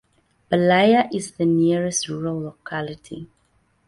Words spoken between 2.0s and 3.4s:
rural locality.